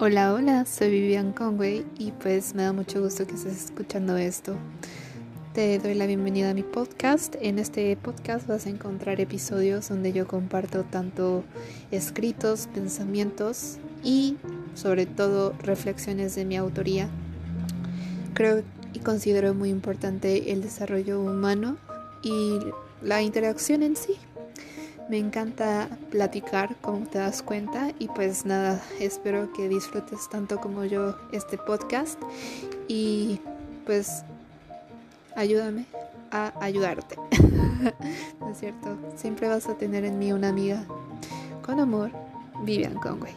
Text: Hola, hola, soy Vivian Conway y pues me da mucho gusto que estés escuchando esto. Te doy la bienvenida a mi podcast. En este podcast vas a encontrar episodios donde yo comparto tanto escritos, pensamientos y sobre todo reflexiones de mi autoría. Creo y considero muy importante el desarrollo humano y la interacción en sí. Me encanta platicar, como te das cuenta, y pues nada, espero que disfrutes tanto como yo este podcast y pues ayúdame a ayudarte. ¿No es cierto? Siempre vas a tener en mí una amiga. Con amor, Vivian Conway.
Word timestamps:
Hola, 0.00 0.32
hola, 0.32 0.64
soy 0.64 0.90
Vivian 0.90 1.32
Conway 1.32 1.84
y 1.98 2.12
pues 2.12 2.54
me 2.54 2.62
da 2.62 2.72
mucho 2.72 3.02
gusto 3.02 3.26
que 3.26 3.34
estés 3.34 3.64
escuchando 3.64 4.16
esto. 4.16 4.54
Te 5.54 5.80
doy 5.80 5.94
la 5.94 6.06
bienvenida 6.06 6.50
a 6.50 6.54
mi 6.54 6.62
podcast. 6.62 7.34
En 7.40 7.58
este 7.58 7.96
podcast 7.96 8.46
vas 8.46 8.66
a 8.66 8.70
encontrar 8.70 9.20
episodios 9.20 9.88
donde 9.88 10.12
yo 10.12 10.28
comparto 10.28 10.84
tanto 10.84 11.42
escritos, 11.90 12.68
pensamientos 12.72 13.78
y 14.04 14.36
sobre 14.74 15.04
todo 15.04 15.52
reflexiones 15.64 16.36
de 16.36 16.44
mi 16.44 16.56
autoría. 16.56 17.08
Creo 18.34 18.62
y 18.92 19.00
considero 19.00 19.52
muy 19.52 19.68
importante 19.68 20.52
el 20.52 20.62
desarrollo 20.62 21.20
humano 21.20 21.76
y 22.22 22.60
la 23.02 23.20
interacción 23.22 23.82
en 23.82 23.96
sí. 23.96 24.14
Me 25.08 25.16
encanta 25.16 25.88
platicar, 26.10 26.76
como 26.82 27.06
te 27.06 27.18
das 27.18 27.42
cuenta, 27.42 27.92
y 27.98 28.08
pues 28.08 28.44
nada, 28.44 28.82
espero 29.00 29.52
que 29.54 29.68
disfrutes 29.68 30.28
tanto 30.28 30.60
como 30.60 30.84
yo 30.84 31.16
este 31.32 31.56
podcast 31.56 32.20
y 32.88 33.40
pues 33.86 34.22
ayúdame 35.34 35.86
a 36.30 36.52
ayudarte. 36.60 37.16
¿No 38.40 38.50
es 38.50 38.58
cierto? 38.58 38.98
Siempre 39.16 39.48
vas 39.48 39.66
a 39.68 39.78
tener 39.78 40.04
en 40.04 40.18
mí 40.18 40.32
una 40.32 40.50
amiga. 40.50 40.84
Con 41.64 41.80
amor, 41.80 42.10
Vivian 42.64 42.94
Conway. 42.94 43.34